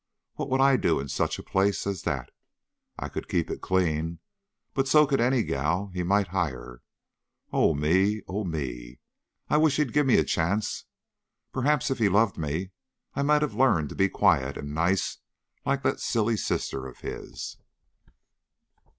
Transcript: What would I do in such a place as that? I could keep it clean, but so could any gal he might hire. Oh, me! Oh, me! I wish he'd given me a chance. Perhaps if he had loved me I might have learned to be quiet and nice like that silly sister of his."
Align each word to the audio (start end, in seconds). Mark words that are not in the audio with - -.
What 0.33 0.49
would 0.49 0.61
I 0.61 0.77
do 0.77 0.99
in 0.99 1.09
such 1.09 1.37
a 1.37 1.43
place 1.43 1.85
as 1.85 2.01
that? 2.05 2.31
I 2.97 3.07
could 3.07 3.29
keep 3.29 3.51
it 3.51 3.61
clean, 3.61 4.17
but 4.73 4.87
so 4.87 5.05
could 5.05 5.21
any 5.21 5.43
gal 5.43 5.91
he 5.93 6.01
might 6.01 6.29
hire. 6.29 6.81
Oh, 7.53 7.75
me! 7.75 8.23
Oh, 8.27 8.43
me! 8.43 8.97
I 9.47 9.57
wish 9.57 9.77
he'd 9.77 9.93
given 9.93 10.07
me 10.07 10.17
a 10.17 10.23
chance. 10.23 10.85
Perhaps 11.53 11.91
if 11.91 11.99
he 11.99 12.05
had 12.05 12.13
loved 12.13 12.39
me 12.39 12.71
I 13.13 13.21
might 13.21 13.43
have 13.43 13.53
learned 13.53 13.89
to 13.89 13.95
be 13.95 14.09
quiet 14.09 14.57
and 14.57 14.73
nice 14.73 15.19
like 15.67 15.83
that 15.83 15.99
silly 15.99 16.35
sister 16.35 16.87
of 16.87 17.01
his." 17.01 17.57